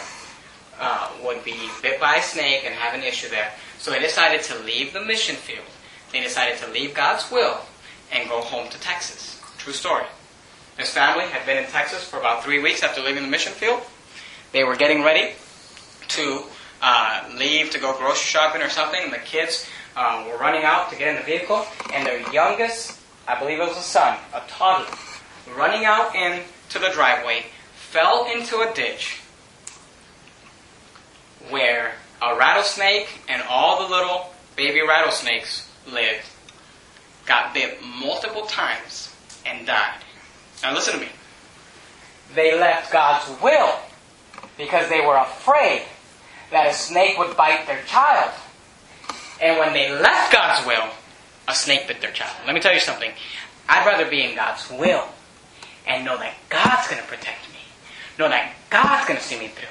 [0.80, 3.52] uh, would be bit by a snake and have an issue there.
[3.78, 5.66] So they decided to leave the mission field.
[6.12, 7.60] They decided to leave God's will
[8.12, 9.40] and go home to Texas.
[9.58, 10.04] True story.
[10.76, 13.80] This family had been in Texas for about three weeks after leaving the mission field.
[14.52, 15.34] They were getting ready
[16.08, 16.42] to
[16.82, 19.00] uh, leave to go grocery shopping or something.
[19.04, 22.98] And the kids uh, were running out to get in the vehicle, and their youngest,
[23.28, 24.96] I believe it was a son, a toddler,
[25.56, 29.20] running out into the driveway, fell into a ditch
[31.50, 36.26] where a rattlesnake and all the little baby rattlesnakes lived,
[37.26, 39.14] got bit multiple times,
[39.46, 40.03] and died.
[40.62, 41.08] Now listen to me.
[42.34, 43.74] They left God's will
[44.56, 45.82] because they were afraid
[46.50, 48.32] that a snake would bite their child.
[49.42, 50.88] And when they left God's will,
[51.48, 52.34] a snake bit their child.
[52.46, 53.10] Let me tell you something.
[53.68, 55.08] I'd rather be in God's will
[55.86, 57.60] and know that God's going to protect me.
[58.18, 59.68] Know that God's going to see me through.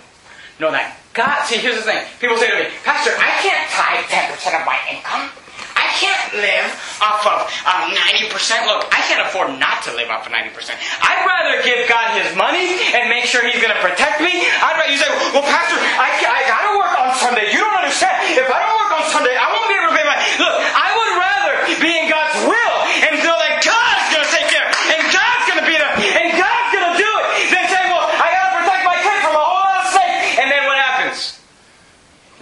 [0.60, 1.46] Know that God.
[1.46, 2.04] See, here's the thing.
[2.20, 5.30] People say to me, Pastor, I can't tithe 10% of my income.
[5.76, 6.70] I can't live
[7.02, 8.66] off of um, 90%.
[8.66, 10.74] Look, I can't afford not to live off of 90%.
[11.02, 14.46] I'd rather give God his money and make sure he's going to protect me.
[14.48, 17.52] I'd rather, you say, well, Pastor, I, I got to work on Sunday.
[17.54, 18.16] You don't understand.
[18.38, 20.18] If I don't work on Sunday, I won't be able to pay my.
[20.42, 24.50] Look, I would rather be in God's will and know that God's going to take
[24.50, 27.84] care and God's going to be there and God's going to do it than say,
[27.92, 30.42] well, I got to protect my kid from a whole lot of snakes.
[30.42, 31.44] And then what happens?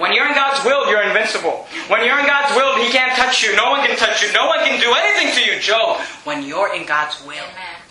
[0.02, 1.68] When you're in God's will, you're invincible.
[1.92, 3.56] When you're in God's will, He can't touch you.
[3.56, 4.32] No one can touch you.
[4.34, 6.02] No one can do anything to you, Job.
[6.24, 7.34] When you're in God's will.
[7.34, 7.82] Amen.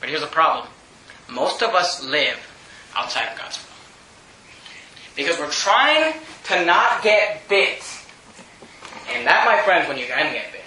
[0.00, 0.68] But here's the problem.
[1.30, 2.38] Most of us live
[2.96, 3.70] outside of God's will.
[5.16, 7.82] Because we're trying to not get bit.
[9.12, 10.60] And that, my friends, when you can get bit.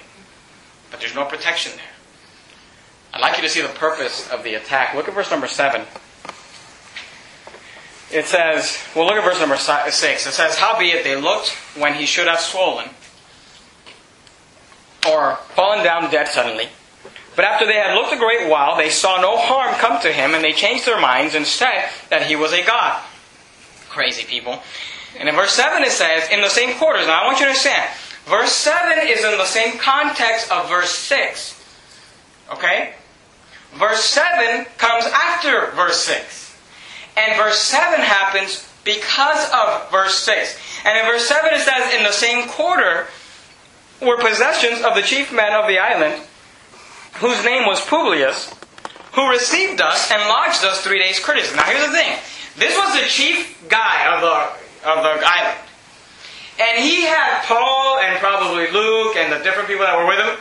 [0.89, 1.85] But there's no protection there.
[3.13, 4.93] I'd like you to see the purpose of the attack.
[4.95, 5.81] Look at verse number 7.
[8.09, 9.93] It says, well, look at verse number 6.
[9.93, 12.89] It says, Howbeit they looked when he should have swollen,
[15.09, 16.69] or fallen down dead suddenly.
[17.37, 20.33] But after they had looked a great while, they saw no harm come to him,
[20.33, 22.99] and they changed their minds and said that he was a god.
[23.89, 24.59] Crazy people.
[25.19, 27.05] And in verse 7 it says, in the same quarters.
[27.05, 27.89] Now I want you to understand,
[28.25, 31.63] verse 7 is in the same context of verse 6.
[32.53, 32.95] Okay?
[33.75, 36.57] Verse 7 comes after verse 6.
[37.17, 40.57] And verse 7 happens because of verse 6.
[40.85, 43.05] And in verse 7 it says, In the same quarter
[44.01, 46.23] were possessions of the chief men of the island,
[47.19, 48.53] whose name was Publius,
[49.13, 51.55] who received us and lodged us three days' courtesy.
[51.55, 52.17] Now here's the thing.
[52.57, 55.59] This was the chief guy of the, of the island.
[56.59, 60.37] And he had Paul and probably Luke and the different people that were with him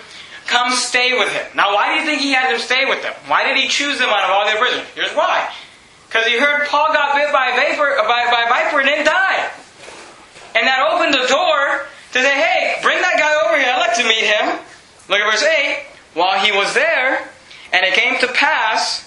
[0.46, 1.44] come stay with him.
[1.54, 3.12] Now why do you think he had them stay with them?
[3.26, 4.86] Why did he choose them out of all their prisoners?
[4.94, 5.52] Here's why.
[6.06, 9.50] Because he heard Paul got bit by a vapor, by, by viper and then died.
[10.54, 13.68] And that opened the door to say, hey, bring that guy over here.
[13.68, 14.56] I'd like to meet him.
[15.08, 15.95] Look at verse 8.
[16.16, 17.28] While he was there,
[17.74, 19.06] and it came to pass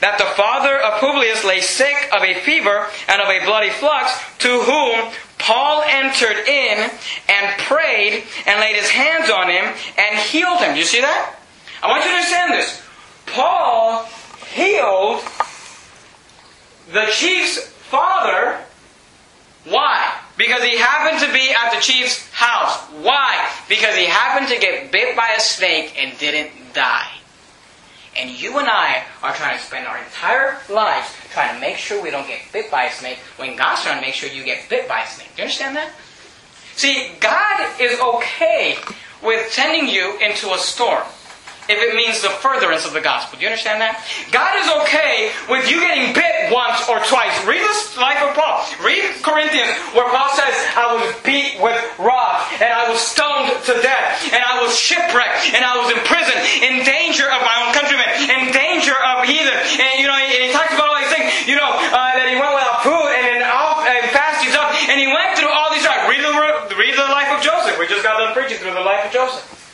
[0.00, 4.18] that the father of Publius lay sick of a fever and of a bloody flux,
[4.38, 6.90] to whom Paul entered in
[7.28, 9.66] and prayed and laid his hands on him
[9.98, 10.72] and healed him.
[10.72, 11.36] Do you see that?
[11.82, 12.82] I want you to understand this.
[13.26, 14.08] Paul
[14.54, 15.20] healed
[16.90, 18.64] the chief's father.
[19.66, 20.22] Why?
[20.36, 22.78] Because he happened to be at the chief's house.
[23.02, 23.50] Why?
[23.68, 27.10] Because he happened to get bit by a snake and didn't die.
[28.18, 32.02] And you and I are trying to spend our entire lives trying to make sure
[32.02, 34.68] we don't get bit by a snake when God's trying to make sure you get
[34.68, 35.28] bit by a snake.
[35.36, 35.92] Do you understand that?
[36.76, 38.76] See, God is okay
[39.22, 41.04] with sending you into a storm
[41.68, 43.38] if it means the furtherance of the gospel.
[43.38, 43.98] Do you understand that?
[44.30, 47.34] God is okay with you getting bit once or twice.
[47.46, 48.62] Read the life of Paul.
[48.82, 53.74] Read Corinthians where Paul says, I was beat with rods, and I was stoned to
[53.82, 57.70] death, and I was shipwrecked, and I was in prison, in danger of my own
[57.74, 59.54] countrymen, in danger of heathen.
[59.54, 62.36] And you know, and he talks about all these things, you know, uh, that he
[62.38, 64.06] went without food and in off and
[64.50, 65.84] stuff, and he went through all these.
[66.06, 67.78] Read the, read the life of Joseph.
[67.78, 69.65] We just got done preaching through the life of Joseph.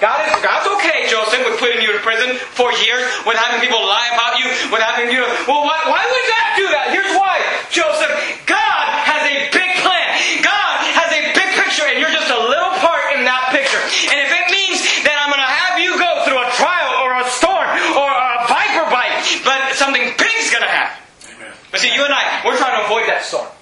[0.00, 3.84] God is, God's okay, Joseph, with putting you in prison for years, with having people
[3.84, 5.20] lie about you, with having you.
[5.44, 6.88] Well, why, why would God do that?
[6.88, 7.36] Here's why,
[7.68, 8.08] Joseph.
[8.48, 10.08] God has a big plan.
[10.40, 13.76] God has a big picture, and you're just a little part in that picture.
[14.08, 17.20] And if it means that I'm going to have you go through a trial or
[17.20, 17.68] a storm
[18.00, 20.96] or a viper bite, but something big's going to happen.
[21.36, 21.52] Amen.
[21.68, 23.52] But see, you and I, we're trying to avoid that storm.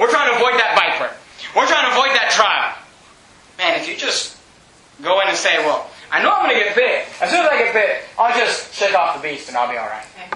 [0.00, 1.12] We're trying to avoid that viper.
[1.52, 2.72] We're trying to avoid that trial.
[3.60, 4.35] Man, if you just
[5.02, 7.08] go in and say, well, I know I'm going to get bit.
[7.20, 9.76] As soon as I get bit, I'll just shake off the beast and I'll be
[9.76, 10.06] alright.
[10.16, 10.30] Amen.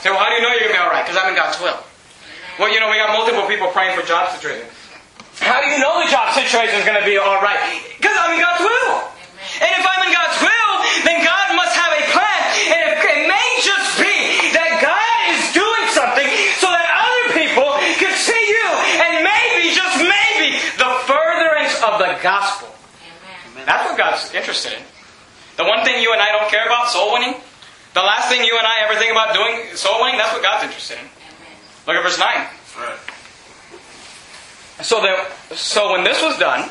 [0.00, 1.04] Say, well, how do you know you're going to be alright?
[1.04, 1.78] Because I'm in God's will.
[2.58, 4.72] Well, you know, we got multiple people praying for job situations.
[5.44, 7.60] How do you know the job situation is going to be alright?
[8.00, 9.12] Because I'm in God's will.
[9.60, 10.72] And if I'm in God's will,
[11.04, 12.44] then God must have a plan.
[12.72, 14.16] And if, it may just be
[14.56, 17.68] that God is doing something so that other people
[18.00, 18.68] can see you
[19.04, 22.72] and maybe, just maybe, the furtherance of the gospel.
[23.04, 23.55] Amen.
[23.66, 24.82] That's what God's interested in.
[25.56, 27.34] The one thing you and I don't care about, soul winning,
[27.94, 30.64] the last thing you and I ever think about doing, soul winning, that's what God's
[30.64, 31.04] interested in.
[31.86, 32.28] Look at verse 9.
[32.78, 32.98] Right.
[34.82, 36.68] So, the, so when this was done,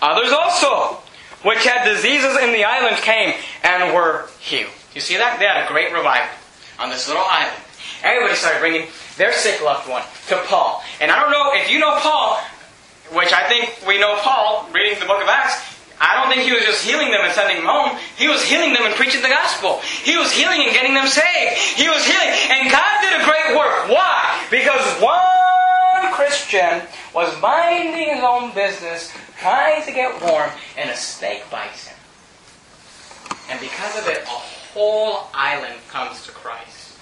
[0.00, 1.02] others also,
[1.42, 4.72] which had diseases in the island, came and were healed.
[4.94, 5.38] You see that?
[5.38, 6.32] They had a great revival
[6.78, 7.60] on this little island.
[8.02, 10.82] Everybody started bringing their sick loved one to Paul.
[11.00, 12.40] And I don't know if you know Paul,
[13.12, 16.52] which I think we know Paul, reading the book of Acts, I don't think he
[16.52, 17.96] was just healing them and sending them home.
[18.16, 19.80] He was healing them and preaching the gospel.
[19.80, 21.56] He was healing and getting them saved.
[21.76, 22.28] He was healing.
[22.52, 23.88] And God did a great work.
[23.88, 24.36] Why?
[24.50, 26.82] Because one Christian
[27.14, 31.96] was minding his own business, trying to get warm, and a snake bites him.
[33.48, 34.40] And because of it, a
[34.76, 36.98] whole island comes to Christ.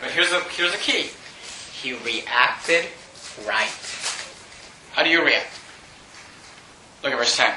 [0.00, 1.10] But here's the, here's the key.
[1.72, 2.86] He reacted
[3.46, 3.70] right.
[4.92, 5.58] How do you react?
[7.02, 7.52] Look at verse 10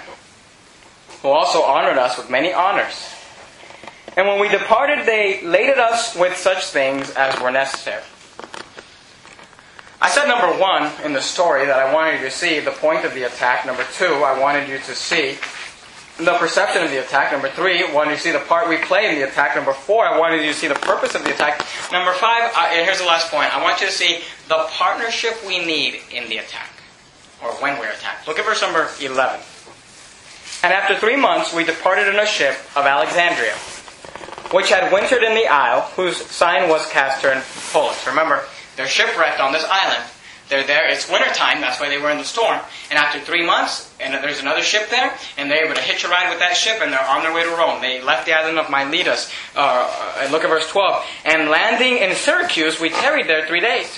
[1.26, 3.10] who also honored us with many honors.
[4.16, 8.04] And when we departed, they laded us with such things as were necessary.
[10.00, 13.06] I said number one in the story that I wanted you to see the point
[13.06, 13.66] of the attack.
[13.66, 15.40] Number two, I wanted you to see
[16.24, 17.32] the perception of the attack.
[17.32, 19.56] Number three, I wanted you to see the part we play in the attack.
[19.56, 21.66] Number four, I wanted you to see the purpose of the attack.
[21.92, 25.58] Number five, and here's the last point, I want you to see the partnership we
[25.58, 26.70] need in the attack,
[27.44, 28.28] or when we're attacked.
[28.28, 29.42] Look at verse number 11.
[30.64, 33.54] And after three months, we departed in a ship of Alexandria,
[34.52, 38.08] which had wintered in the isle, whose sign was Castor and Pollux.
[38.08, 38.44] Remember,
[38.76, 40.04] they're shipwrecked on this island.
[40.50, 40.88] They're there.
[40.88, 41.62] It's wintertime.
[41.62, 42.60] That's why they were in the storm.
[42.90, 46.08] And after three months, and there's another ship there, and they're able to hitch a
[46.08, 47.82] ride with that ship, and they're on their way to Rome.
[47.82, 49.32] They left the island of Miletus.
[49.56, 51.04] Uh, look at verse 12.
[51.26, 53.98] And landing in Syracuse, we tarried there three days.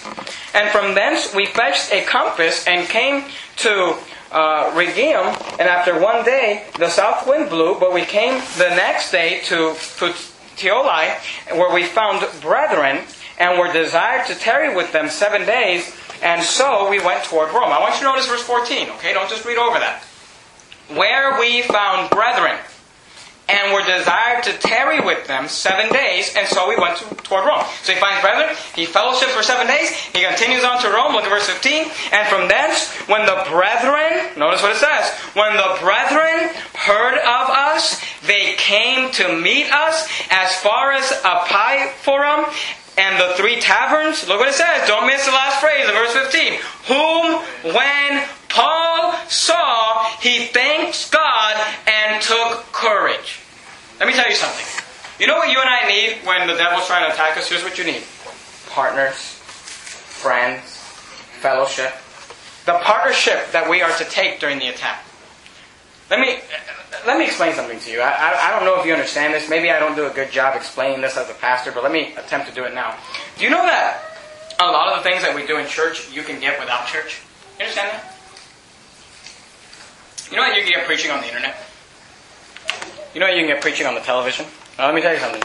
[0.53, 3.25] And from thence we fetched a compass and came
[3.57, 3.97] to
[4.31, 5.25] uh, Rhegium,
[5.60, 9.73] and after one day the south wind blew, but we came the next day to
[9.73, 11.15] Puteoli,
[11.51, 13.03] where we found brethren,
[13.39, 17.71] and were desired to tarry with them seven days, and so we went toward Rome.
[17.71, 19.13] I want you to notice verse 14, okay?
[19.13, 20.03] Don't just read over that.
[20.89, 22.58] Where we found brethren
[23.49, 27.45] and were desired to tarry with them seven days, and so we went to, toward
[27.45, 27.63] Rome.
[27.84, 31.23] So he finds brethren, he fellowships for seven days, he continues on to Rome, look
[31.23, 35.77] at verse 15, and from thence, when the brethren, notice what it says, when the
[35.80, 42.45] brethren heard of us, they came to meet us as far as Appii forum,
[42.97, 46.13] and the three taverns, look what it says, don't miss the last phrase of verse
[46.13, 51.55] 15, whom when Paul saw, he thanked God
[51.86, 53.39] and took courage.
[53.99, 54.65] Let me tell you something.
[55.19, 57.49] You know what you and I need when the devil's trying to attack us?
[57.49, 58.03] Here's what you need
[58.69, 60.62] partners, friends,
[61.41, 61.93] fellowship.
[62.65, 65.07] The partnership that we are to take during the attack.
[66.10, 66.39] Let me,
[67.06, 68.00] let me explain something to you.
[68.00, 69.50] I, I, I, don't know if you understand this.
[69.50, 72.13] Maybe I don't do a good job explaining this as a pastor, but let me
[72.15, 72.96] attempt to do it now.
[73.38, 74.02] Do you know that
[74.60, 77.22] a lot of the things that we do in church you can get without church?
[77.60, 78.13] You understand that?
[80.32, 81.58] You know what you can get preaching on the internet?
[83.13, 84.46] You know what you can get preaching on the television?
[84.78, 85.41] Now, let me tell you something.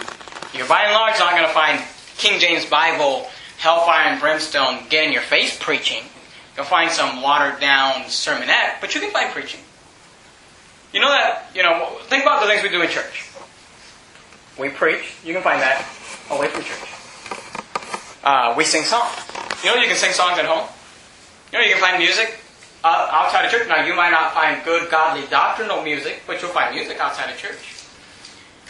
[0.54, 1.82] You're by and large not going to find
[2.18, 3.26] King James Bible,
[3.58, 6.02] hellfire and brimstone, get in your face preaching.
[6.56, 9.60] You'll find some watered down sermonette, but you can find preaching.
[10.92, 13.30] You know that, you know, think about the things we do in church.
[14.58, 15.80] We preach, you can find that
[16.30, 16.92] away from church.
[18.22, 19.10] Uh, we sing songs.
[19.64, 20.68] You know you can sing songs at home?
[21.50, 22.38] You know you can find music
[22.84, 23.68] uh, outside of church.
[23.68, 27.38] Now, you might not find good, godly, doctrinal music, but you'll find music outside of
[27.38, 27.74] church.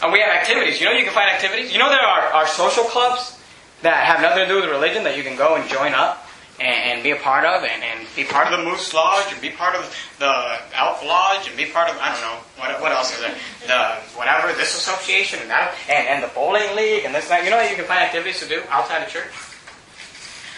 [0.01, 0.79] And we have activities.
[0.79, 1.71] You know, you can find activities.
[1.71, 3.39] You know, there are, are social clubs
[3.81, 6.22] that have nothing to do with religion that you can go and join up
[6.59, 9.41] and, and be a part of, and, and, be part of the Moose Lodge, and
[9.41, 9.83] be part of
[10.19, 13.35] the Elk Lodge, and be part of I don't know what, what else is there,
[13.67, 17.43] the whatever this association and that, and, and the bowling league and this and that.
[17.43, 19.31] You know, you can find activities to do outside of church.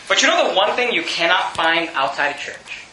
[0.08, 2.86] But you know the one thing you cannot find outside of church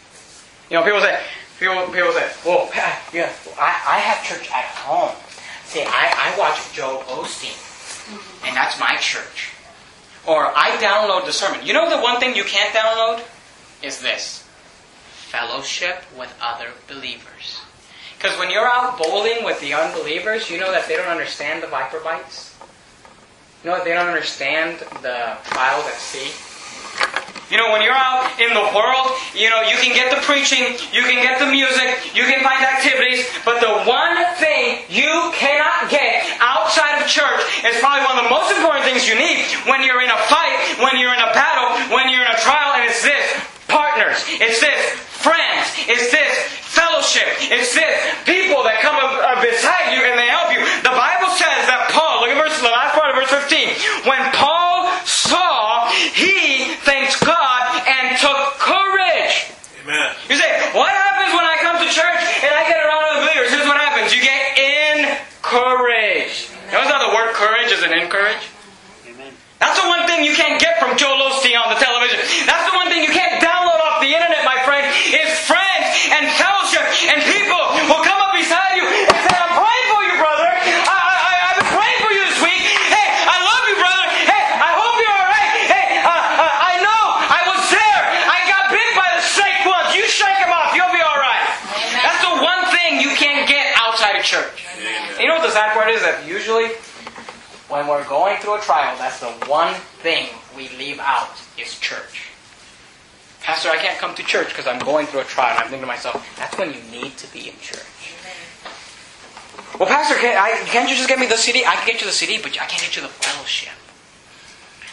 [0.72, 1.20] you know, people say,
[1.60, 2.70] people, people say, well,
[3.12, 5.14] yeah, I, I have church at home.
[5.64, 7.52] See, I, I watch Joel Osteen,
[8.46, 9.51] and that's my church.
[10.26, 11.66] Or I download the sermon.
[11.66, 13.22] You know the one thing you can't download?
[13.82, 14.42] Is this
[15.32, 17.64] fellowship with other believers.
[18.18, 21.66] Because when you're out bowling with the unbelievers, you know that they don't understand the
[21.68, 22.54] viper bites.
[23.64, 26.28] You know that they don't understand the trials at sea.
[27.48, 30.76] You know, when you're out in the world, you know, you can get the preaching,
[30.92, 35.88] you can get the music, you can find activities, but the one thing you cannot
[35.90, 36.28] get
[36.72, 40.00] outside of church is probably one of the most important things you need when you're
[40.00, 43.04] in a fight, when you're in a battle, when you're in a trial, and it's
[43.04, 43.29] this
[43.68, 44.81] partners, it's this
[45.20, 46.33] friends, it's this
[46.73, 47.92] fellowship, it's this
[48.25, 48.96] people that come
[49.44, 49.81] beside
[67.83, 68.50] and encourage.
[69.06, 69.33] Amen.
[69.58, 72.18] That's the one thing you can't get from Joel Osteen on the television.
[72.46, 76.26] That's the one thing you can't download off the internet, my friend, is friends and
[76.38, 80.46] fellowship and people will come up beside you and say, I'm praying for you, brother.
[80.46, 82.62] I, I, I've been praying for you this week.
[82.62, 84.06] Hey, I love you, brother.
[84.28, 85.50] Hey, I hope you're all right.
[85.66, 88.02] Hey, uh, uh, I know I was there.
[88.30, 89.94] I got bit by the snake once.
[89.98, 90.74] You shake him off.
[90.78, 91.42] You'll be all right.
[91.42, 92.02] Amen.
[92.06, 94.66] That's the one thing you can't get outside of church.
[94.78, 95.18] Amen.
[95.18, 96.02] You know what the sad part is?
[96.06, 96.70] That usually
[97.73, 99.73] when we're going through a trial, that's the one
[100.04, 102.29] thing we leave out is church.
[103.40, 105.56] Pastor, I can't come to church because I'm going through a trial.
[105.56, 108.12] I'm thinking to myself, that's when you need to be in church.
[109.81, 111.64] Well, Pastor, can I, can't you just get me the CD?
[111.64, 113.73] I can get you the CD, but I can't get you the fellowship.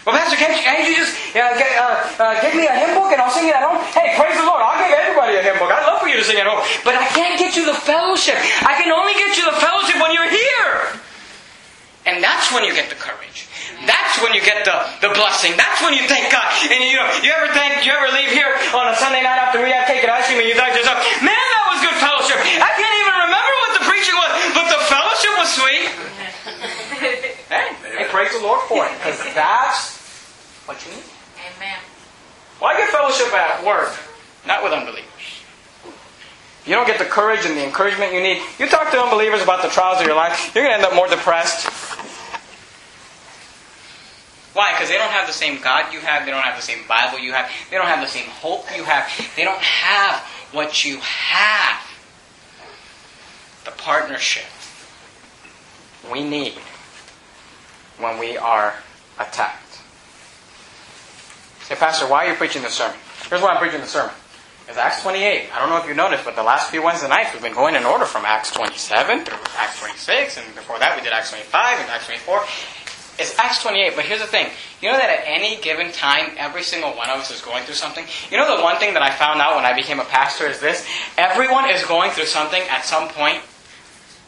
[0.07, 2.95] Well, Pastor, can't you, can't you just uh, get, uh, uh, give me a hymn
[2.95, 3.83] book and I'll sing it at home?
[3.91, 4.63] Hey, praise the Lord.
[4.63, 5.67] I'll give everybody a hymn book.
[5.67, 6.63] I'd love for you to sing at home.
[6.87, 8.39] But I can't get you the fellowship.
[8.63, 11.03] I can only get you the fellowship when you're here.
[12.05, 13.47] And that's when you get the courage.
[13.85, 15.55] That's when you get the, the blessing.
[15.55, 16.47] That's when you thank God.
[16.67, 19.63] And you know, you ever thank, you ever leave here on a Sunday night after
[19.63, 21.97] we have cake and ice cream and you think to yourself, man, that was good
[21.99, 22.39] fellowship.
[22.39, 25.85] I can't even remember what the preaching was, but the fellowship was sweet.
[27.51, 28.91] hey, hey, praise the Lord for it.
[28.99, 29.99] Because that's
[30.67, 31.07] what you need.
[31.55, 31.79] Amen.
[32.59, 33.95] Well, I get fellowship at work,
[34.47, 35.08] not with unbelievers.
[36.69, 38.43] You don't get the courage and the encouragement you need.
[38.59, 40.93] You talk to unbelievers about the trials of your life, you're going to end up
[40.93, 41.65] more depressed.
[44.53, 44.73] Why?
[44.73, 46.25] Because they don't have the same God you have.
[46.25, 47.49] They don't have the same Bible you have.
[47.71, 49.09] They don't have the same hope you have.
[49.35, 50.19] They don't have
[50.51, 51.81] what you have.
[53.65, 54.45] The partnership
[56.11, 56.53] we need
[57.97, 58.75] when we are
[59.17, 59.79] attacked.
[61.63, 62.95] Say, Pastor, why are you preaching this sermon?
[63.27, 64.13] Here's why I'm preaching the sermon.
[64.69, 65.49] It's Acts 28.
[65.51, 67.73] I don't know if you noticed, but the last few Wednesday nights we've been going
[67.73, 71.79] in order from Acts 27 through Acts 26, and before that we did Acts 25
[71.79, 72.37] and Acts 24.
[73.17, 74.45] It's Acts 28, but here's the thing.
[74.79, 77.81] You know that at any given time, every single one of us is going through
[77.81, 78.05] something?
[78.29, 80.59] You know the one thing that I found out when I became a pastor is
[80.59, 80.85] this?
[81.17, 83.41] Everyone is going through something at some point.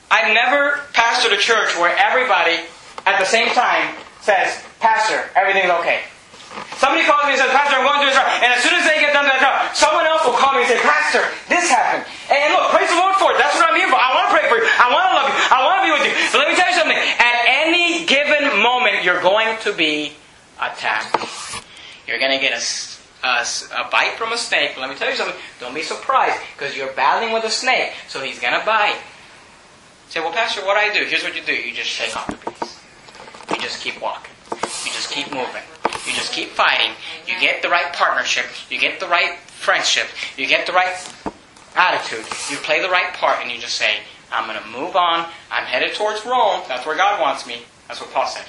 [0.09, 2.65] I've never pastored a church where everybody
[3.05, 6.01] at the same time says, Pastor, everything's okay.
[6.81, 8.17] Somebody calls me and says, Pastor, I'm going through this.
[8.41, 10.65] And as soon as they get done with that job, someone else will call me
[10.65, 12.09] and say, Pastor, this happened.
[12.25, 13.37] And look, praise the Lord for it.
[13.37, 14.01] That's what I'm here for.
[14.01, 14.65] I want to pray for you.
[14.65, 15.37] I want to love you.
[15.37, 16.13] I want to be with you.
[16.33, 16.97] But let me tell you something.
[16.97, 17.37] At
[17.69, 20.17] any given moment, you're going to be
[20.57, 21.13] attacked.
[22.09, 22.61] You're going to get a,
[23.29, 23.45] a,
[23.77, 24.73] a bite from a snake.
[24.73, 25.37] Let me tell you something.
[25.61, 27.93] Don't be surprised because you're battling with a snake.
[28.09, 28.97] So he's going to bite.
[30.09, 31.05] Say, well, Pastor, what do I do?
[31.05, 31.53] Here's what you do.
[31.53, 32.81] You just shake off the piece.
[33.53, 34.33] You just keep walking.
[34.49, 35.61] You just keep moving.
[36.05, 36.95] You just keep fighting.
[37.27, 38.45] You get the right partnership.
[38.69, 40.07] You get the right friendship.
[40.37, 40.95] You get the right
[41.75, 42.25] attitude.
[42.49, 43.97] You play the right part, and you just say,
[44.31, 45.27] I'm going to move on.
[45.51, 46.61] I'm headed towards Rome.
[46.67, 47.61] That's where God wants me.
[47.87, 48.45] That's what Paul said.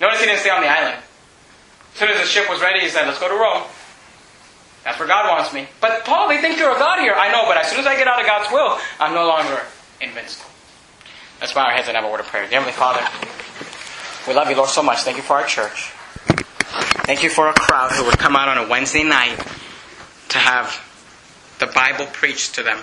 [0.00, 1.02] Notice he didn't stay on the island.
[1.92, 3.64] As soon as the ship was ready, he said, Let's go to Rome.
[4.84, 5.66] That's where God wants me.
[5.80, 7.14] But Paul, they think you're a God here.
[7.14, 9.60] I know, but as soon as I get out of God's will, I'm no longer
[10.00, 10.48] invincible.
[11.40, 12.48] Let's bow our heads and have a word of prayer.
[12.48, 13.02] Dear Heavenly Father,
[14.26, 15.02] we love you, Lord, so much.
[15.02, 15.92] Thank you for our church.
[17.04, 19.38] Thank you for a crowd who would come out on a Wednesday night
[20.28, 20.84] to have
[21.58, 22.78] the Bible preached to them,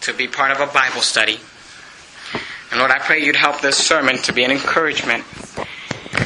[0.00, 1.38] to be part of a Bible study.
[2.70, 5.24] And Lord, I pray you'd help this sermon to be an encouragement.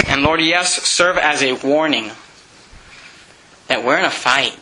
[0.07, 2.11] And Lord, yes, serve as a warning
[3.67, 4.57] that we're in a fight.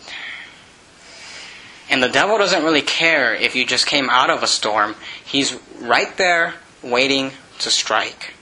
[1.90, 4.96] And the devil doesn't really care if you just came out of a storm.
[5.24, 8.34] He's right there waiting to strike.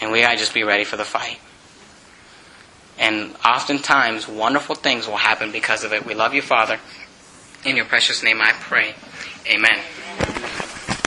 [0.00, 1.38] And we gotta just be ready for the fight.
[2.98, 6.06] And oftentimes, wonderful things will happen because of it.
[6.06, 6.78] We love you, Father.
[7.64, 8.94] In your precious name I pray.
[9.48, 9.78] Amen.